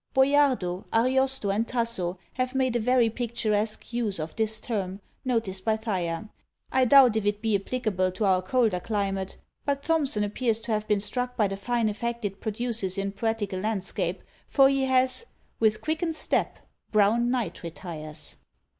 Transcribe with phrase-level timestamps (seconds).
[0.15, 5.77] Boiardo, Ariosto and Tasso, have made a very picturesque use of this term, noticed by
[5.77, 6.27] Thyer.
[6.71, 10.87] I doubt if it be applicable to our colder climate; but Thomson appears to have
[10.87, 15.27] been struck by the fine effect it produces in poetical landscape; for he has
[15.59, 16.57] With quickened step
[16.91, 18.37] Brown night retires.